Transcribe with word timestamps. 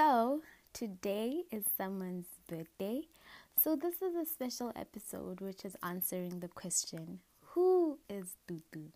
So, 0.00 0.40
today 0.72 1.42
is 1.52 1.66
someone's 1.76 2.24
birthday. 2.48 3.02
So, 3.58 3.76
this 3.76 4.00
is 4.00 4.14
a 4.16 4.24
special 4.24 4.72
episode 4.74 5.42
which 5.42 5.62
is 5.62 5.76
answering 5.82 6.40
the 6.40 6.48
question 6.48 7.20
Who 7.52 7.98
is 8.08 8.36
Tutu? 8.48 8.92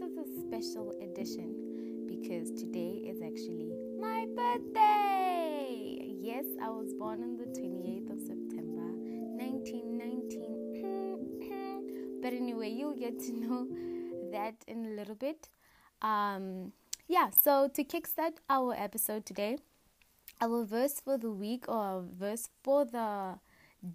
This 0.00 0.10
is 0.10 0.18
a 0.18 0.24
special 0.40 0.90
edition 1.02 1.54
because 2.08 2.50
today 2.50 3.02
is 3.06 3.22
actually 3.22 3.70
my 4.00 4.26
birthday. 4.34 5.98
Yes, 6.18 6.46
I 6.60 6.68
was 6.70 6.92
born 6.94 7.22
on 7.22 7.36
the 7.36 7.44
28th 7.44 8.10
of 8.10 8.18
September 8.20 8.90
1919. 9.38 12.18
but 12.22 12.32
anyway, 12.32 12.70
you'll 12.70 12.96
get 12.96 13.20
to 13.20 13.32
know 13.32 13.68
that 14.32 14.64
in 14.66 14.86
a 14.86 14.90
little 14.90 15.14
bit. 15.14 15.48
Um, 16.02 16.72
yeah, 17.06 17.30
so 17.30 17.68
to 17.68 17.84
kickstart 17.84 18.38
our 18.50 18.74
episode 18.74 19.24
today, 19.26 19.58
our 20.40 20.64
verse 20.64 21.00
for 21.00 21.16
the 21.18 21.30
week 21.30 21.68
or 21.68 22.02
verse 22.18 22.48
for 22.64 22.84
the 22.84 23.38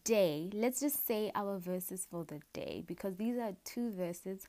day, 0.04 0.50
let's 0.54 0.80
just 0.80 1.06
say 1.06 1.32
our 1.36 1.58
verses 1.58 2.08
for 2.10 2.24
the 2.24 2.40
day 2.54 2.84
because 2.86 3.16
these 3.16 3.38
are 3.38 3.54
two 3.66 3.92
verses, 3.92 4.48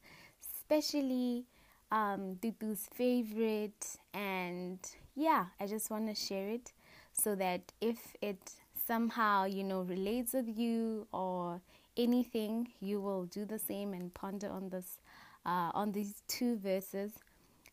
especially 0.70 1.44
um, 1.90 2.38
Tutu's 2.40 2.88
favorite. 2.94 3.98
And 4.14 4.78
yeah, 5.16 5.46
I 5.58 5.66
just 5.66 5.90
want 5.90 6.08
to 6.08 6.14
share 6.14 6.48
it 6.48 6.72
so 7.12 7.34
that 7.34 7.72
if 7.80 7.98
it 8.22 8.52
somehow, 8.86 9.44
you 9.46 9.64
know, 9.64 9.82
relates 9.82 10.32
with 10.32 10.48
you 10.48 11.06
or 11.12 11.60
anything, 11.96 12.68
you 12.80 13.00
will 13.00 13.24
do 13.24 13.44
the 13.44 13.58
same 13.58 13.92
and 13.92 14.14
ponder 14.14 14.48
on 14.48 14.70
this, 14.70 14.98
uh, 15.44 15.70
on 15.74 15.92
these 15.92 16.22
two 16.28 16.56
verses 16.56 17.12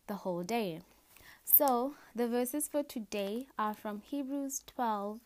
the 0.08 0.16
whole 0.16 0.44
day. 0.44 0.80
So, 1.44 1.94
the 2.16 2.28
verses 2.28 2.68
for 2.68 2.84
today 2.84 3.48
are 3.58 3.74
from 3.74 4.02
Hebrews 4.02 4.64
12, 4.76 5.20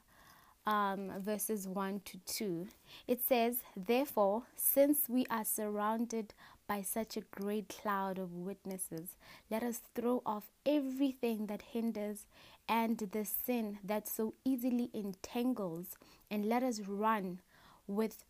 um, 0.68 1.12
verses 1.20 1.68
1 1.68 2.02
to 2.06 2.18
2. 2.28 2.68
It 3.08 3.22
says, 3.28 3.64
Therefore, 3.76 4.44
since 4.56 5.10
we 5.10 5.26
are 5.32 5.46
surrounded 5.46 6.36
by 6.72 6.82
such 6.82 7.18
a 7.18 7.28
great 7.42 7.68
cloud 7.68 8.18
of 8.18 8.34
witnesses, 8.34 9.18
let 9.50 9.62
us 9.62 9.82
throw 9.94 10.22
off 10.26 10.46
everything 10.66 11.48
that 11.48 11.74
hinders 11.74 12.26
and 12.66 12.98
the 12.98 13.26
sin 13.26 13.78
that 13.84 14.08
so 14.08 14.36
easily 14.46 14.90
entangles, 14.94 15.98
and 16.30 16.46
let 16.46 16.64
us 16.64 16.80
run 16.80 17.42
with 17.88 18.24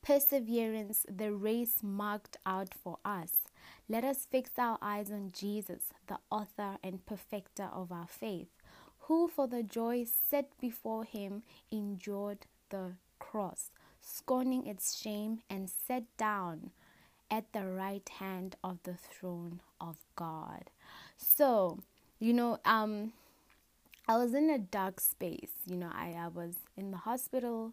perseverance 0.00 1.04
the 1.10 1.32
race 1.32 1.78
marked 1.82 2.36
out 2.46 2.72
for 2.72 2.98
us. 3.04 3.32
Let 3.88 4.04
us 4.04 4.28
fix 4.30 4.50
our 4.58 4.78
eyes 4.80 5.10
on 5.10 5.32
Jesus, 5.36 5.90
the 6.06 6.18
author 6.30 6.76
and 6.84 7.04
perfecter 7.04 7.68
of 7.72 7.90
our 7.90 8.06
faith, 8.06 8.52
who 9.08 9.26
for 9.26 9.48
the 9.48 9.64
joy 9.64 10.04
set 10.04 10.52
before 10.60 11.02
him 11.02 11.42
endured 11.72 12.46
the 12.70 12.92
cross, 13.18 13.72
scorning 14.00 14.68
its 14.68 14.96
shame, 14.96 15.40
and 15.50 15.68
sat 15.68 16.04
down 16.16 16.70
at 17.30 17.52
the 17.52 17.64
right 17.64 18.08
hand 18.18 18.56
of 18.62 18.78
the 18.84 18.94
throne 18.94 19.60
of 19.80 19.96
God. 20.14 20.70
So, 21.16 21.80
you 22.18 22.32
know, 22.32 22.58
um, 22.64 23.12
I 24.08 24.16
was 24.16 24.34
in 24.34 24.50
a 24.50 24.58
dark 24.58 25.00
space. 25.00 25.50
You 25.66 25.76
know, 25.76 25.90
I, 25.92 26.14
I 26.18 26.28
was 26.28 26.54
in 26.76 26.90
the 26.90 26.98
hospital 26.98 27.72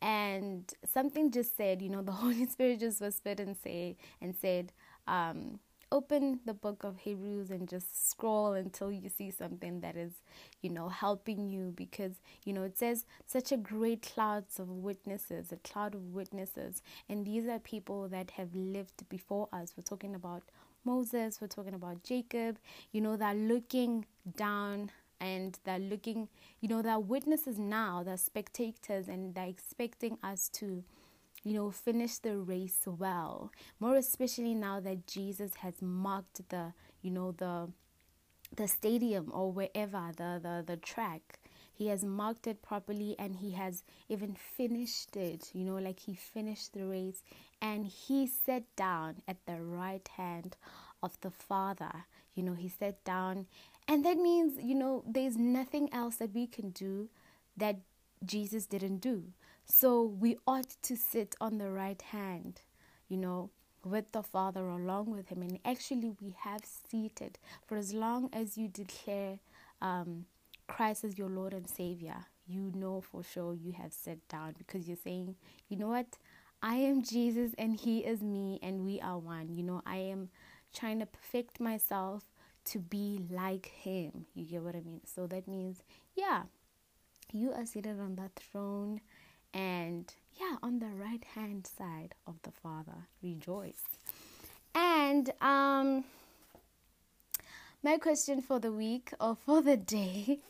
and 0.00 0.72
something 0.92 1.30
just 1.30 1.56
said, 1.56 1.82
you 1.82 1.88
know, 1.88 2.02
the 2.02 2.12
Holy 2.12 2.46
Spirit 2.46 2.80
just 2.80 3.00
whispered 3.00 3.40
and 3.40 3.56
say 3.62 3.96
and 4.20 4.34
said, 4.34 4.72
um, 5.06 5.60
open 5.90 6.40
the 6.44 6.54
book 6.54 6.84
of 6.84 6.98
Hebrews 6.98 7.50
and 7.50 7.68
just 7.68 8.10
scroll 8.10 8.52
until 8.52 8.92
you 8.92 9.08
see 9.08 9.30
something 9.30 9.80
that 9.80 9.96
is, 9.96 10.12
you 10.60 10.70
know, 10.70 10.88
helping 10.88 11.48
you 11.48 11.72
because, 11.76 12.12
you 12.44 12.52
know, 12.52 12.62
it 12.62 12.76
says 12.78 13.06
such 13.26 13.52
a 13.52 13.56
great 13.56 14.02
clouds 14.14 14.58
of 14.58 14.68
witnesses, 14.68 15.52
a 15.52 15.56
cloud 15.56 15.94
of 15.94 16.14
witnesses. 16.14 16.82
And 17.08 17.24
these 17.24 17.46
are 17.48 17.58
people 17.58 18.08
that 18.08 18.32
have 18.32 18.54
lived 18.54 19.08
before 19.08 19.48
us. 19.52 19.74
We're 19.76 19.84
talking 19.84 20.14
about 20.14 20.42
Moses, 20.84 21.40
we're 21.40 21.48
talking 21.48 21.74
about 21.74 22.02
Jacob, 22.02 22.58
you 22.92 23.00
know, 23.00 23.16
they're 23.16 23.34
looking 23.34 24.06
down 24.36 24.90
and 25.20 25.58
they're 25.64 25.78
looking, 25.78 26.28
you 26.60 26.68
know, 26.68 26.82
they're 26.82 26.98
witnesses 26.98 27.58
now, 27.58 28.02
they're 28.02 28.16
spectators, 28.16 29.08
and 29.08 29.34
they're 29.34 29.48
expecting 29.48 30.16
us 30.22 30.48
to 30.48 30.84
you 31.48 31.54
know, 31.54 31.70
finish 31.70 32.18
the 32.18 32.36
race 32.36 32.80
well. 32.86 33.50
More 33.80 33.96
especially 33.96 34.54
now 34.54 34.80
that 34.80 35.06
Jesus 35.06 35.54
has 35.56 35.80
marked 35.80 36.48
the, 36.50 36.74
you 37.00 37.10
know, 37.10 37.32
the 37.32 37.68
the 38.56 38.66
stadium 38.66 39.30
or 39.32 39.52
wherever 39.52 40.10
the, 40.16 40.40
the, 40.42 40.64
the 40.66 40.76
track. 40.76 41.38
He 41.74 41.88
has 41.88 42.02
marked 42.04 42.46
it 42.46 42.62
properly 42.62 43.14
and 43.18 43.36
he 43.36 43.52
has 43.52 43.84
even 44.08 44.34
finished 44.34 45.16
it, 45.16 45.50
you 45.52 45.64
know, 45.64 45.76
like 45.76 46.00
he 46.00 46.14
finished 46.14 46.72
the 46.72 46.86
race 46.86 47.22
and 47.62 47.86
he 47.86 48.26
sat 48.26 48.64
down 48.74 49.16
at 49.28 49.36
the 49.46 49.60
right 49.60 50.06
hand 50.16 50.56
of 51.02 51.20
the 51.20 51.30
Father. 51.30 52.06
You 52.34 52.42
know, 52.42 52.54
he 52.54 52.68
sat 52.68 53.04
down 53.04 53.46
and 53.86 54.04
that 54.04 54.16
means, 54.16 54.54
you 54.62 54.74
know, 54.74 55.04
there's 55.06 55.36
nothing 55.36 55.88
else 55.92 56.16
that 56.16 56.34
we 56.34 56.46
can 56.46 56.70
do 56.70 57.08
that 57.56 57.76
Jesus 58.24 58.66
didn't 58.66 58.98
do. 58.98 59.24
So 59.68 60.02
we 60.02 60.38
ought 60.46 60.74
to 60.82 60.96
sit 60.96 61.36
on 61.40 61.58
the 61.58 61.70
right 61.70 62.00
hand, 62.00 62.62
you 63.08 63.16
know, 63.16 63.50
with 63.84 64.10
the 64.12 64.22
Father 64.22 64.66
along 64.66 65.10
with 65.10 65.28
Him. 65.28 65.42
And 65.42 65.58
actually, 65.64 66.10
we 66.20 66.34
have 66.40 66.62
seated 66.64 67.38
for 67.66 67.76
as 67.76 67.92
long 67.92 68.30
as 68.32 68.56
you 68.56 68.68
declare 68.68 69.38
um, 69.80 70.24
Christ 70.66 71.04
as 71.04 71.18
your 71.18 71.28
Lord 71.28 71.52
and 71.52 71.68
Savior, 71.68 72.26
you 72.46 72.72
know 72.74 73.00
for 73.02 73.22
sure 73.22 73.54
you 73.54 73.72
have 73.72 73.92
sat 73.92 74.26
down 74.28 74.54
because 74.56 74.88
you're 74.88 74.96
saying, 74.96 75.36
you 75.68 75.76
know 75.76 75.88
what? 75.88 76.16
I 76.62 76.76
am 76.76 77.02
Jesus 77.02 77.52
and 77.58 77.78
He 77.78 78.00
is 78.00 78.22
me 78.22 78.58
and 78.62 78.84
we 78.84 79.00
are 79.00 79.18
one. 79.18 79.54
You 79.54 79.62
know, 79.62 79.82
I 79.86 79.96
am 79.96 80.30
trying 80.74 80.98
to 81.00 81.06
perfect 81.06 81.60
myself 81.60 82.24
to 82.66 82.78
be 82.78 83.20
like 83.30 83.66
Him. 83.66 84.26
You 84.34 84.44
get 84.44 84.62
what 84.62 84.74
I 84.74 84.80
mean? 84.80 85.02
So 85.04 85.26
that 85.26 85.46
means, 85.46 85.82
yeah, 86.16 86.44
you 87.32 87.52
are 87.52 87.66
seated 87.66 88.00
on 88.00 88.16
that 88.16 88.32
throne 88.34 89.00
and 89.52 90.12
yeah, 90.40 90.56
on 90.62 90.78
the 90.78 90.86
right 90.86 91.24
hand 91.34 91.66
side 91.66 92.14
of 92.26 92.36
the 92.42 92.50
Father, 92.50 93.06
rejoice. 93.22 93.82
And 94.74 95.32
um, 95.40 96.04
my 97.82 97.96
question 97.98 98.40
for 98.40 98.58
the 98.60 98.72
week 98.72 99.12
or 99.20 99.36
for 99.46 99.62
the 99.62 99.76
day, 99.76 100.40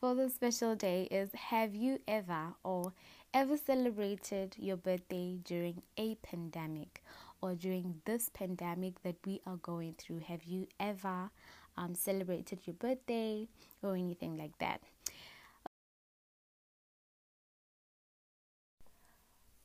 for 0.00 0.14
the 0.14 0.28
special 0.28 0.74
day 0.74 1.04
is 1.10 1.30
Have 1.34 1.74
you 1.74 2.00
ever 2.08 2.54
or 2.64 2.92
ever 3.32 3.56
celebrated 3.56 4.56
your 4.58 4.76
birthday 4.76 5.38
during 5.44 5.82
a 5.96 6.14
pandemic 6.16 7.02
or 7.42 7.54
during 7.54 8.00
this 8.04 8.30
pandemic 8.30 9.02
that 9.02 9.16
we 9.24 9.40
are 9.46 9.56
going 9.56 9.94
through? 9.98 10.20
Have 10.20 10.44
you 10.44 10.66
ever 10.80 11.30
um, 11.76 11.94
celebrated 11.94 12.60
your 12.64 12.74
birthday 12.74 13.46
or 13.82 13.94
anything 13.94 14.36
like 14.36 14.56
that? 14.58 14.80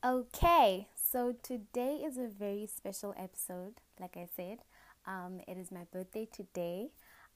Okay, 0.03 0.87
so 0.95 1.35
today 1.43 2.01
is 2.03 2.17
a 2.17 2.27
very 2.27 2.65
special 2.65 3.13
episode. 3.19 3.73
Like 3.99 4.17
I 4.17 4.27
said, 4.35 4.57
um, 5.05 5.41
it 5.47 5.59
is 5.59 5.71
my 5.71 5.83
birthday 5.93 6.27
today. 6.33 6.87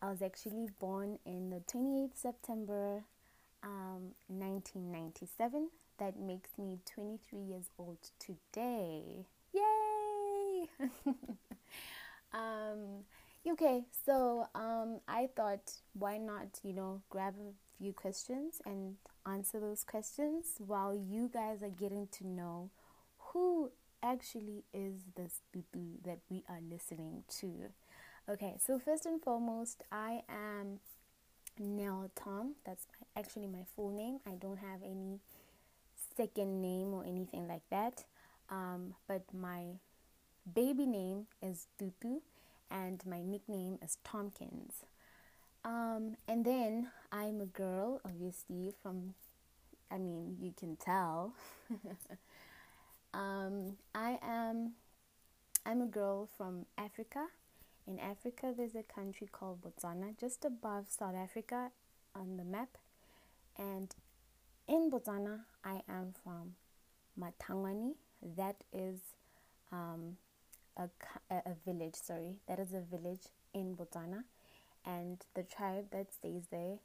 I 0.01 0.10
was 0.10 0.24
actually 0.24 0.69
born 0.80 1.19
in 1.28 1.51
the 1.51 1.60
28th 1.72 2.18
September 2.18 3.04
um, 3.62 4.16
1997. 4.30 5.69
That 6.00 6.19
makes 6.19 6.57
me 6.57 6.80
23 6.92 7.39
years 7.39 7.69
old 7.78 8.00
today. 8.18 9.28
Yay! 9.54 10.68
um, 12.34 13.04
okay, 13.48 13.84
so 14.07 14.48
um, 14.56 15.01
I 15.07 15.30
thought, 15.36 15.72
why 15.94 16.18
not, 16.18 16.62
you 16.63 16.74
know, 16.74 17.04
grab 17.12 17.36
a 17.39 17.54
few 17.78 17.94
questions 17.94 18.60
and 18.66 18.95
answer 19.25 19.60
those 19.60 19.83
questions 19.83 20.56
while 20.60 20.95
you 20.95 21.30
guys 21.33 21.63
are 21.63 21.69
getting 21.69 22.07
to 22.13 22.27
know 22.27 22.69
who 23.18 23.72
actually 24.04 24.63
is 24.74 24.94
this 25.16 25.42
Tutu 25.51 25.98
that 26.04 26.19
we 26.30 26.44
are 26.48 26.60
listening 26.69 27.24
to. 27.39 27.72
Okay, 28.30 28.56
so 28.63 28.80
first 28.80 29.06
and 29.06 29.22
foremost, 29.22 29.83
I 29.92 30.22
am 30.30 30.80
Nell 31.60 32.10
Tom. 32.16 32.56
That's 32.66 32.88
actually 33.18 33.48
my 33.48 33.66
full 33.75 33.92
name. 33.92 34.19
I 34.27 34.36
don't 34.36 34.57
have 34.57 34.81
any 34.83 35.19
second 36.16 36.62
name 36.62 36.94
or 36.94 37.04
anything 37.04 37.48
like 37.48 37.63
that. 37.69 38.04
Um, 38.50 38.94
but 39.07 39.24
my 39.33 39.80
baby 40.54 40.86
name 40.86 41.27
is 41.42 41.68
Tutu 41.77 42.19
and 42.69 43.01
my 43.06 43.22
nickname 43.22 43.80
is 43.81 43.98
Tompkins. 44.04 44.83
Um, 45.65 46.15
and 46.27 46.45
then 46.45 46.89
I'm 47.12 47.41
a 47.41 47.47
girl, 47.47 48.00
obviously, 48.06 48.71
from, 48.83 49.15
I 49.89 49.97
mean, 49.97 50.38
you 50.39 50.53
can 50.57 50.75
tell. 50.75 51.33
um, 53.15 53.75
I 53.95 54.19
am, 54.21 54.73
I'm 55.65 55.81
a 55.81 55.88
girl 55.88 56.29
from 56.38 56.67
Africa. 56.77 57.25
In 57.88 57.97
Africa, 58.00 58.53
there's 58.56 58.75
a 58.75 58.83
country 58.83 59.27
called 59.31 59.63
Botswana, 59.63 60.17
just 60.19 60.45
above 60.45 60.85
South 60.88 61.15
Africa 61.15 61.71
on 62.13 62.38
the 62.38 62.44
map. 62.44 62.77
And 63.57 63.94
in 64.67 64.91
Botswana, 64.91 65.39
I 65.63 65.81
am 65.89 66.13
from 66.23 66.53
Matangwani. 67.19 67.94
That 68.38 68.57
is 68.71 69.00
um, 69.71 70.17
a, 70.77 70.89
a 71.31 71.56
village, 71.65 71.95
sorry, 71.95 72.35
that 72.47 72.59
is 72.59 72.73
a 72.73 72.81
village 72.81 73.23
in 73.53 73.75
Botswana. 73.75 74.25
And 74.86 75.22
the 75.34 75.44
tribe 75.44 75.86
that 75.92 76.14
stays 76.14 76.44
there, 76.52 76.78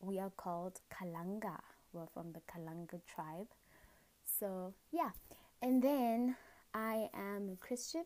we 0.00 0.18
are 0.18 0.30
called 0.30 0.80
Kalanga. 0.92 1.58
We're 1.92 2.06
from 2.06 2.32
the 2.32 2.40
Kalanga 2.40 3.00
tribe. 3.12 3.48
So, 4.38 4.74
yeah. 4.92 5.10
And 5.60 5.82
then 5.82 6.36
I 6.74 7.08
am 7.14 7.50
a 7.52 7.56
Christian. 7.56 8.04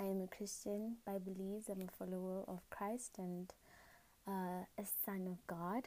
I 0.00 0.04
am 0.04 0.20
a 0.20 0.26
Christian 0.26 0.96
by 1.06 1.18
beliefs. 1.18 1.68
I'm 1.68 1.82
a 1.82 2.04
follower 2.04 2.44
of 2.46 2.68
Christ 2.70 3.16
and 3.18 3.52
uh, 4.26 4.64
a 4.78 4.84
son 5.04 5.26
of 5.26 5.44
God 5.46 5.84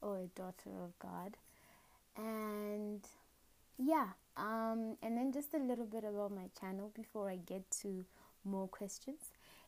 or 0.00 0.18
a 0.18 0.26
daughter 0.26 0.70
of 0.82 0.98
God. 0.98 1.36
And 2.16 3.04
yeah, 3.78 4.08
um, 4.36 4.96
and 5.02 5.16
then 5.16 5.32
just 5.32 5.54
a 5.54 5.58
little 5.58 5.86
bit 5.86 6.04
about 6.04 6.32
my 6.32 6.48
channel 6.58 6.90
before 6.94 7.30
I 7.30 7.36
get 7.36 7.70
to 7.82 8.04
more 8.44 8.68
questions 8.68 9.20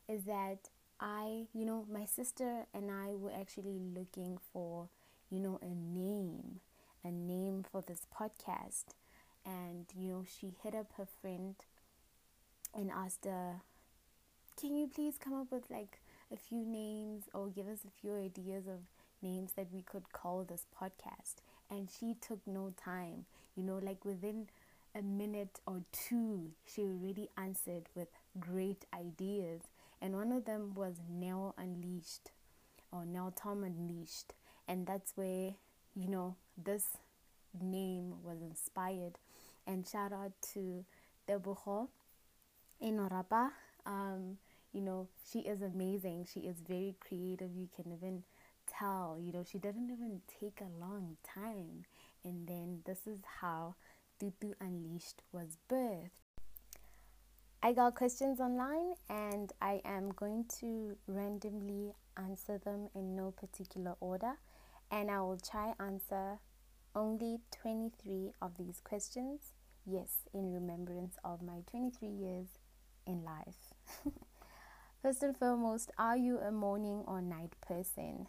is 0.07 0.23
that 0.25 0.69
I, 0.99 1.47
you 1.53 1.65
know, 1.65 1.85
my 1.91 2.05
sister 2.05 2.65
and 2.73 2.89
I 2.89 3.15
were 3.15 3.31
actually 3.31 3.79
looking 3.95 4.37
for, 4.53 4.87
you 5.29 5.39
know, 5.39 5.59
a 5.61 5.73
name, 5.75 6.61
a 7.03 7.11
name 7.11 7.65
for 7.69 7.81
this 7.81 8.07
podcast. 8.17 8.85
And, 9.45 9.85
you 9.95 10.09
know, 10.09 10.23
she 10.25 10.53
hit 10.63 10.73
up 10.73 10.93
her 10.97 11.05
friend 11.21 11.55
and 12.73 12.89
asked 12.91 13.25
her, 13.25 13.61
Can 14.59 14.75
you 14.75 14.87
please 14.87 15.17
come 15.17 15.33
up 15.33 15.51
with 15.51 15.69
like 15.69 15.99
a 16.31 16.37
few 16.37 16.65
names 16.65 17.23
or 17.33 17.47
give 17.49 17.67
us 17.67 17.79
a 17.85 18.01
few 18.01 18.15
ideas 18.15 18.65
of 18.67 18.79
names 19.21 19.51
that 19.53 19.67
we 19.73 19.81
could 19.81 20.11
call 20.13 20.43
this 20.43 20.65
podcast? 20.79 21.35
And 21.69 21.89
she 21.89 22.15
took 22.21 22.39
no 22.47 22.73
time, 22.81 23.25
you 23.55 23.63
know, 23.63 23.79
like 23.81 24.05
within 24.05 24.47
a 24.95 25.01
minute 25.01 25.59
or 25.67 25.81
two, 25.91 26.51
she 26.65 26.81
already 26.83 27.29
answered 27.37 27.89
with 27.95 28.07
great 28.39 28.85
ideas 28.93 29.61
and 30.01 30.15
one 30.15 30.31
of 30.31 30.45
them 30.45 30.73
was 30.75 30.95
Nell 31.09 31.55
Unleashed 31.57 32.31
or 32.91 33.05
Nell 33.05 33.33
Tom 33.35 33.63
Unleashed, 33.63 34.33
and 34.67 34.85
that's 34.85 35.13
where 35.15 35.51
you 35.95 36.07
know 36.07 36.35
this 36.57 36.97
name 37.61 38.15
was 38.23 38.41
inspired. 38.41 39.17
And 39.67 39.87
shout 39.87 40.13
out 40.13 40.33
to 40.53 40.85
Debuho 41.27 41.87
Inorapa. 42.83 43.51
Um, 43.85 44.37
you 44.73 44.81
know, 44.81 45.07
she 45.31 45.39
is 45.39 45.61
amazing. 45.61 46.27
She 46.31 46.41
is 46.41 46.57
very 46.67 46.95
creative. 46.99 47.55
You 47.55 47.67
can 47.75 47.91
even 47.91 48.23
tell, 48.67 49.17
you 49.19 49.31
know, 49.31 49.43
she 49.49 49.57
didn't 49.57 49.89
even 49.89 50.21
take 50.39 50.59
a 50.61 50.79
long 50.79 51.17
time. 51.23 51.85
And 52.23 52.47
then 52.47 52.81
this 52.85 53.07
is 53.07 53.19
how 53.41 53.75
Tutu 54.19 54.53
Unleashed 54.59 55.21
was 55.31 55.57
birthed. 55.69 56.09
I 57.65 57.73
got 57.73 57.95
questions 57.95 58.39
online 58.39 58.93
and 59.09 59.51
I 59.59 59.81
am 59.85 60.11
going 60.11 60.45
to 60.59 60.95
randomly 61.07 61.93
answer 62.15 62.59
them 62.59 62.89
in 62.93 63.15
no 63.15 63.31
particular 63.31 63.95
order 64.01 64.33
and 64.91 65.09
I 65.09 65.19
will 65.21 65.39
try 65.39 65.73
answer 65.79 66.37
only 66.93 67.39
23 67.63 68.33
of 68.39 68.55
these 68.59 68.81
questions. 68.83 69.53
Yes, 69.83 70.09
in 70.31 70.53
remembrance 70.53 71.15
of 71.23 71.41
my 71.41 71.61
23 71.71 72.07
years 72.07 72.45
in 73.07 73.23
life. 73.23 73.73
First 75.01 75.23
and 75.23 75.35
foremost, 75.35 75.89
are 75.97 76.17
you 76.17 76.37
a 76.37 76.51
morning 76.51 77.01
or 77.07 77.19
night 77.19 77.55
person? 77.61 78.27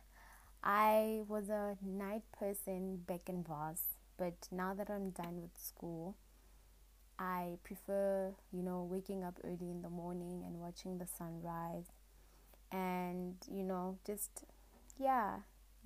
I 0.65 1.21
was 1.29 1.50
a 1.50 1.77
night 1.85 2.23
person 2.33 3.03
back 3.06 3.29
in 3.29 3.44
Voss, 3.44 3.83
but 4.17 4.49
now 4.50 4.73
that 4.73 4.88
I'm 4.88 5.11
done 5.11 5.43
with 5.43 5.62
school, 5.62 6.17
I 7.18 7.58
prefer, 7.64 8.32
you 8.52 8.62
know, 8.62 8.86
waking 8.90 9.24
up 9.24 9.38
early 9.44 9.70
in 9.70 9.82
the 9.82 9.90
morning 9.90 10.42
and 10.46 10.60
watching 10.60 10.98
the 10.98 11.06
sunrise 11.06 11.86
and, 12.70 13.34
you 13.50 13.62
know, 13.62 13.98
just, 14.06 14.44
yeah, 14.98 15.36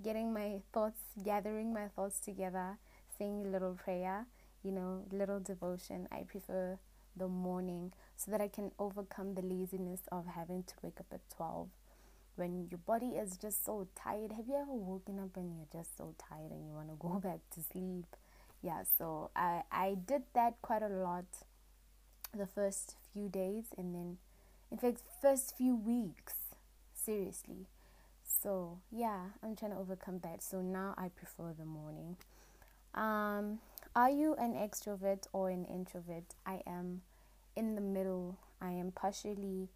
getting 0.03 0.33
my 0.33 0.61
thoughts, 0.73 1.01
gathering 1.25 1.73
my 1.73 1.89
thoughts 1.89 2.21
together, 2.21 2.79
saying 3.19 3.45
a 3.47 3.49
little 3.49 3.75
prayer, 3.75 4.27
you 4.63 4.73
know, 4.73 5.05
little 5.13 5.41
devotion. 5.41 6.09
I 6.11 6.23
prefer 6.23 6.79
the 7.17 7.29
morning 7.29 7.93
so 8.17 8.31
that 8.31 8.41
I 8.41 8.49
can 8.49 8.73
overcome 8.79 9.35
the 9.35 9.43
laziness 9.43 10.01
of 10.11 10.27
having 10.27 10.63
to 10.65 10.75
wake 10.83 10.99
up 11.01 11.07
at 11.13 11.21
12 11.37 11.69
when 12.37 12.67
your 12.71 12.79
body 12.79 13.11
is 13.11 13.37
just 13.37 13.65
so 13.65 13.87
tired. 13.95 14.33
Have 14.33 14.49
you 14.49 14.57
ever 14.57 14.73
woken 14.73 15.19
up 15.19 15.37
and 15.37 15.53
you're 15.55 15.83
just 15.83 15.97
so 15.97 16.15
tired 16.19 16.51
and 16.51 16.67
you 16.67 16.73
want 16.73 16.89
to 16.89 16.97
go 16.99 17.21
back 17.23 17.41
to 17.55 17.61
sleep? 17.63 18.07
Yeah 18.63 18.83
so 18.99 19.31
i 19.35 19.63
i 19.73 19.97
did 20.07 20.23
that 20.35 20.55
quite 20.63 20.83
a 20.83 20.89
lot 20.89 21.25
the 22.37 22.47
first 22.47 22.97
few 23.13 23.29
days 23.29 23.67
and 23.77 23.95
then 23.95 24.19
in 24.71 24.79
fact 24.79 25.03
first 25.21 25.57
few 25.57 25.75
weeks 25.75 26.35
seriously. 26.95 27.67
So 28.23 28.79
yeah 28.91 29.31
i'm 29.43 29.57
trying 29.57 29.73
to 29.73 29.79
overcome 29.79 30.21
that. 30.21 30.43
So 30.43 30.61
now 30.61 30.95
i 30.97 31.09
prefer 31.09 31.55
the 31.59 31.65
morning. 31.65 32.17
Um 32.95 33.59
are 33.97 34.11
you 34.11 34.35
an 34.37 34.55
extrovert 34.55 35.27
or 35.33 35.51
an 35.51 35.65
introvert? 35.65 36.35
I 36.47 36.63
am 36.67 37.03
in 37.57 37.75
the 37.75 37.81
middle. 37.81 38.39
I 38.61 38.71
am 38.71 38.93
partially 38.93 39.69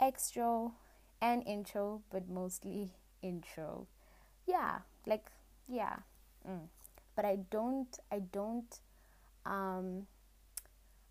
extro 0.00 0.72
and 1.22 1.42
intro 1.46 2.02
but 2.10 2.28
mostly 2.28 2.92
intro. 3.22 3.86
Yeah 4.46 4.80
like 5.06 5.26
yeah 5.68 5.96
mm 6.46 6.68
but 7.16 7.24
I 7.24 7.38
don't 7.50 7.98
I 8.12 8.20
don't 8.32 8.78
um 9.44 10.06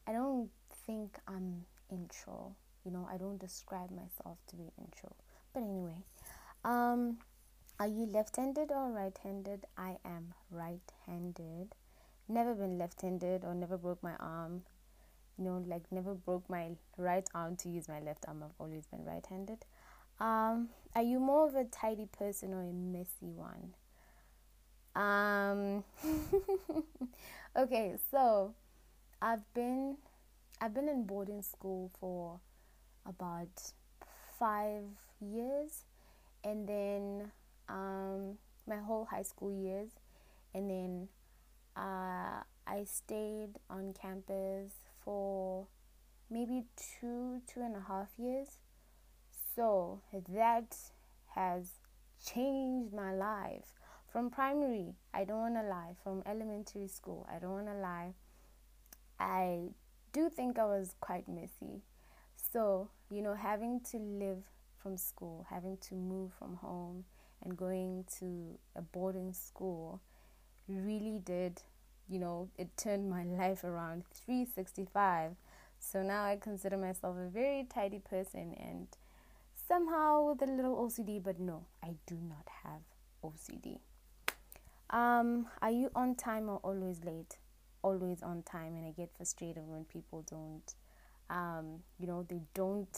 I 0.07 0.13
don't 0.13 0.49
think 0.85 1.17
I'm 1.27 1.65
intro. 1.91 2.55
You 2.85 2.91
know, 2.91 3.09
I 3.11 3.17
don't 3.17 3.39
describe 3.39 3.89
myself 3.89 4.37
to 4.47 4.55
be 4.55 4.71
intro. 4.79 5.15
But 5.53 5.63
anyway, 5.63 5.97
um 6.63 7.17
are 7.77 7.87
you 7.87 8.05
left-handed 8.05 8.71
or 8.71 8.89
right-handed? 8.91 9.65
I 9.77 9.97
am 10.05 10.33
right-handed. 10.49 11.75
Never 12.29 12.55
been 12.55 12.77
left-handed 12.77 13.43
or 13.43 13.53
never 13.53 13.77
broke 13.77 14.01
my 14.01 14.15
arm. 14.17 14.61
You 15.37 15.43
know, 15.43 15.63
like 15.67 15.83
never 15.91 16.13
broke 16.13 16.49
my 16.49 16.69
right 16.97 17.27
arm 17.35 17.57
to 17.57 17.69
use 17.69 17.89
my 17.89 17.99
left 17.99 18.25
arm. 18.29 18.43
I've 18.43 18.51
always 18.59 18.85
been 18.85 19.03
right-handed. 19.03 19.65
Um, 20.21 20.69
are 20.95 21.01
you 21.01 21.19
more 21.19 21.45
of 21.45 21.55
a 21.55 21.65
tidy 21.65 22.07
person 22.17 22.53
or 22.53 22.61
a 22.61 22.71
messy 22.71 23.33
one? 23.33 23.73
Um, 24.95 25.83
okay, 27.57 27.95
so 28.11 28.53
I've 29.21 29.53
been 29.53 29.97
I've 30.61 30.73
been 30.73 30.87
in 30.87 31.03
boarding 31.03 31.41
school 31.41 31.91
for 31.99 32.39
about 33.05 33.73
five 34.39 34.83
years, 35.19 35.83
and 36.45 36.67
then 36.67 37.31
um, 37.67 38.37
my 38.67 38.77
whole 38.77 39.05
high 39.05 39.23
school 39.23 39.51
years, 39.51 39.89
and 40.53 40.69
then 40.69 41.07
uh, 41.75 42.41
I 42.65 42.85
stayed 42.85 43.59
on 43.69 43.93
campus 43.99 44.71
for 45.03 45.67
maybe 46.29 46.63
two 46.77 47.41
two 47.53 47.59
and 47.61 47.75
a 47.75 47.81
half 47.81 48.09
years. 48.17 48.59
So 49.55 50.01
that 50.29 50.77
has 51.35 51.71
changed 52.25 52.93
my 52.93 53.13
life 53.13 53.74
from 54.15 54.29
primary, 54.29 54.95
I 55.13 55.25
don't 55.25 55.39
want 55.39 55.55
to 55.55 55.63
lie. 55.63 55.91
From 56.01 56.23
elementary 56.25 56.87
school, 56.87 57.27
I 57.29 57.37
don't 57.37 57.51
want 57.51 57.67
to 57.67 57.73
lie. 57.73 58.13
I 59.19 59.71
do 60.13 60.29
think 60.29 60.57
I 60.57 60.63
was 60.63 60.95
quite 61.01 61.27
messy. 61.27 61.81
So, 62.37 62.87
you 63.09 63.21
know, 63.21 63.33
having 63.33 63.81
to 63.91 63.97
live 63.97 64.43
from 64.77 64.95
school, 64.95 65.45
having 65.49 65.75
to 65.89 65.95
move 65.95 66.31
from 66.39 66.55
home, 66.55 67.03
and 67.43 67.57
going 67.57 68.05
to 68.19 68.57
a 68.77 68.81
boarding 68.81 69.33
school 69.33 69.99
really 70.69 71.19
did, 71.19 71.61
you 72.07 72.17
know, 72.17 72.47
it 72.57 72.69
turned 72.77 73.09
my 73.09 73.23
life 73.25 73.65
around 73.65 74.05
365. 74.13 75.31
So 75.77 76.01
now 76.03 76.23
I 76.23 76.37
consider 76.37 76.77
myself 76.77 77.17
a 77.17 77.27
very 77.27 77.65
tidy 77.67 77.99
person 77.99 78.55
and 78.57 78.87
somehow 79.67 80.29
with 80.29 80.41
a 80.41 80.49
little 80.49 80.77
OCD, 80.77 81.21
but 81.21 81.37
no, 81.37 81.65
I 81.83 81.95
do 82.07 82.15
not 82.15 82.47
have 82.63 82.79
OCD. 83.21 83.79
Um, 84.95 85.47
are 85.61 85.71
you 85.71 85.91
on 85.93 86.15
time 86.15 86.49
or 86.49 86.57
always 86.63 87.03
late? 87.03 87.37
always 87.85 88.23
on 88.23 88.41
time, 88.41 88.75
and 88.75 88.85
I 88.85 88.91
get 88.91 89.11
frustrated 89.15 89.63
when 89.67 89.85
people 89.85 90.25
don't, 90.27 90.73
um, 91.29 91.83
you 91.99 92.07
know, 92.07 92.25
they 92.27 92.41
don't, 92.55 92.97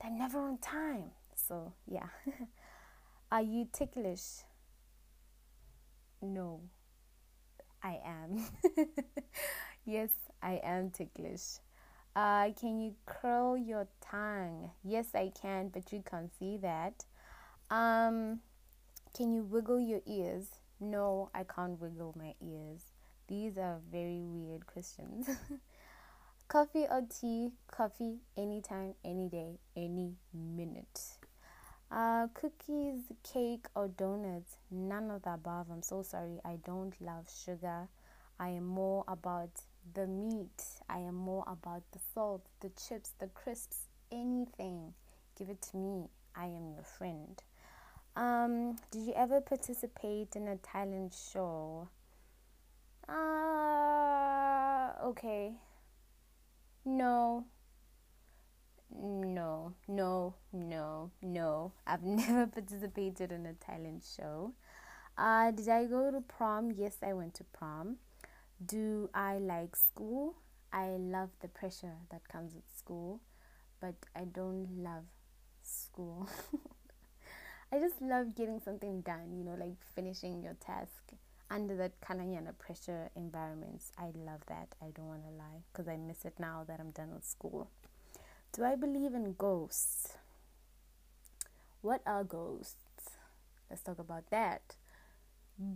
they're 0.00 0.10
never 0.10 0.38
on 0.38 0.58
time. 0.58 1.10
So, 1.34 1.72
yeah. 1.86 2.08
Are 3.32 3.40
you 3.42 3.66
ticklish? 3.72 4.44
No, 6.20 6.60
I 7.82 8.00
am. 8.04 8.44
yes, 9.86 10.10
I 10.42 10.60
am 10.62 10.90
ticklish. 10.90 11.58
Uh, 12.14 12.50
can 12.52 12.78
you 12.78 12.94
curl 13.06 13.56
your 13.56 13.88
tongue? 14.02 14.70
Yes, 14.84 15.06
I 15.14 15.32
can, 15.40 15.68
but 15.68 15.90
you 15.90 16.02
can't 16.08 16.30
see 16.38 16.58
that. 16.58 17.06
Um, 17.70 18.40
can 19.16 19.32
you 19.32 19.42
wiggle 19.44 19.80
your 19.80 20.02
ears? 20.06 20.58
No, 20.82 21.30
I 21.32 21.44
can't 21.44 21.80
wiggle 21.80 22.12
my 22.18 22.34
ears. 22.44 22.82
These 23.28 23.56
are 23.56 23.78
very 23.88 24.20
weird 24.20 24.66
questions. 24.66 25.30
coffee 26.48 26.86
or 26.90 27.02
tea? 27.02 27.52
Coffee 27.70 28.16
anytime, 28.36 28.94
any 29.04 29.28
day, 29.28 29.60
any 29.76 30.16
minute. 30.34 31.00
Uh, 31.88 32.26
cookies, 32.34 33.02
cake, 33.22 33.66
or 33.76 33.86
donuts? 33.86 34.56
None 34.72 35.12
of 35.12 35.22
the 35.22 35.34
above. 35.34 35.68
I'm 35.70 35.84
so 35.84 36.02
sorry. 36.02 36.40
I 36.44 36.56
don't 36.66 37.00
love 37.00 37.28
sugar. 37.46 37.86
I 38.40 38.48
am 38.48 38.66
more 38.66 39.04
about 39.06 39.52
the 39.94 40.08
meat. 40.08 40.64
I 40.88 40.98
am 40.98 41.14
more 41.14 41.44
about 41.46 41.84
the 41.92 42.00
salt, 42.12 42.44
the 42.58 42.70
chips, 42.70 43.12
the 43.20 43.28
crisps, 43.28 43.86
anything. 44.10 44.94
Give 45.38 45.48
it 45.48 45.62
to 45.70 45.76
me. 45.76 46.08
I 46.34 46.46
am 46.46 46.72
your 46.72 46.82
friend. 46.82 47.40
Um, 48.14 48.76
did 48.90 49.06
you 49.06 49.14
ever 49.14 49.40
participate 49.40 50.36
in 50.36 50.48
a 50.48 50.56
talent 50.56 51.14
show? 51.32 51.88
Uh, 53.08 54.92
okay. 55.04 55.54
No. 56.84 57.46
No, 58.94 59.72
no, 59.88 60.34
no, 60.52 61.10
no. 61.22 61.72
I've 61.86 62.02
never 62.04 62.46
participated 62.46 63.32
in 63.32 63.46
a 63.46 63.54
talent 63.54 64.04
show. 64.16 64.52
Uh, 65.16 65.50
did 65.50 65.68
I 65.68 65.86
go 65.86 66.10
to 66.10 66.20
prom? 66.20 66.70
Yes, 66.72 66.96
I 67.02 67.14
went 67.14 67.34
to 67.34 67.44
prom. 67.44 67.96
Do 68.64 69.08
I 69.14 69.38
like 69.38 69.74
school? 69.76 70.34
I 70.72 70.90
love 70.90 71.30
the 71.40 71.48
pressure 71.48 71.96
that 72.10 72.28
comes 72.28 72.54
with 72.54 72.64
school, 72.76 73.20
but 73.80 73.94
I 74.14 74.24
don't 74.24 74.82
love 74.82 75.04
school. 75.62 76.28
I 77.72 77.78
just 77.78 78.02
love 78.02 78.34
getting 78.34 78.60
something 78.60 79.00
done, 79.00 79.32
you 79.34 79.44
know, 79.44 79.56
like 79.58 79.76
finishing 79.94 80.42
your 80.42 80.54
task 80.54 81.12
under 81.50 81.74
that 81.76 81.92
kind 82.02 82.46
of 82.46 82.58
pressure 82.58 83.08
environments. 83.16 83.92
I 83.96 84.10
love 84.14 84.42
that. 84.48 84.68
I 84.82 84.90
don't 84.94 85.06
want 85.06 85.22
to 85.22 85.30
lie 85.30 85.62
because 85.72 85.88
I 85.88 85.96
miss 85.96 86.26
it 86.26 86.34
now 86.38 86.64
that 86.68 86.80
I'm 86.80 86.90
done 86.90 87.14
with 87.14 87.24
school. 87.24 87.70
Do 88.52 88.64
I 88.64 88.76
believe 88.76 89.14
in 89.14 89.34
ghosts? 89.38 90.18
What 91.80 92.02
are 92.04 92.24
ghosts? 92.24 92.76
Let's 93.70 93.82
talk 93.82 93.98
about 93.98 94.28
that. 94.30 94.76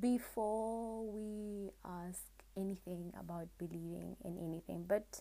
Before 0.00 1.02
we 1.06 1.70
ask 1.82 2.20
anything 2.58 3.12
about 3.18 3.48
believing 3.56 4.16
in 4.22 4.36
anything, 4.38 4.84
but 4.86 5.20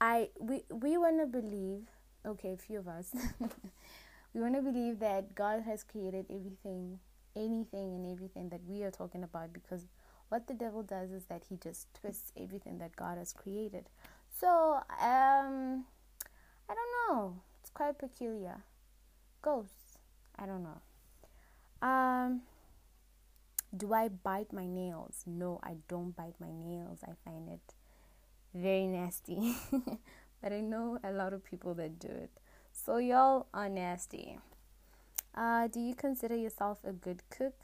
I 0.00 0.30
we 0.40 0.62
we 0.70 0.96
want 0.96 1.20
to 1.20 1.26
believe. 1.26 1.82
Okay, 2.24 2.52
a 2.52 2.56
few 2.56 2.78
of 2.78 2.88
us. 2.88 3.14
we 4.34 4.40
want 4.40 4.54
to 4.54 4.62
believe 4.62 4.98
that 5.00 5.34
God 5.34 5.62
has 5.62 5.82
created 5.82 6.26
everything 6.30 6.98
anything 7.38 7.94
and 7.94 8.10
everything 8.10 8.48
that 8.48 8.60
we 8.66 8.82
are 8.82 8.90
talking 8.90 9.22
about 9.22 9.52
because 9.52 9.86
what 10.28 10.46
the 10.46 10.54
devil 10.54 10.82
does 10.82 11.10
is 11.10 11.24
that 11.26 11.44
he 11.48 11.56
just 11.56 11.86
twists 11.94 12.32
everything 12.36 12.78
that 12.78 12.94
God 12.96 13.16
has 13.16 13.32
created. 13.32 13.88
So, 14.40 14.80
um, 15.00 15.84
I 16.68 16.74
don't 16.74 16.94
know. 17.08 17.40
It's 17.60 17.70
quite 17.70 17.98
peculiar. 17.98 18.62
Ghosts. 19.40 19.98
I 20.38 20.46
don't 20.46 20.62
know. 20.62 21.88
Um, 21.88 22.42
do 23.76 23.94
I 23.94 24.08
bite 24.08 24.52
my 24.52 24.66
nails? 24.66 25.22
No, 25.26 25.60
I 25.62 25.76
don't 25.88 26.14
bite 26.14 26.34
my 26.40 26.52
nails. 26.52 26.98
I 27.02 27.12
find 27.24 27.48
it 27.48 27.74
very 28.54 28.86
nasty. 28.86 29.56
but 30.42 30.52
I 30.52 30.60
know 30.60 30.98
a 31.02 31.12
lot 31.12 31.32
of 31.32 31.44
people 31.44 31.74
that 31.74 31.98
do 31.98 32.08
it. 32.08 32.30
So, 32.84 32.98
y'all 32.98 33.48
are 33.52 33.68
nasty. 33.68 34.38
Uh, 35.34 35.66
do 35.66 35.80
you 35.80 35.94
consider 35.94 36.36
yourself 36.36 36.78
a 36.84 36.92
good 36.92 37.22
cook? 37.28 37.54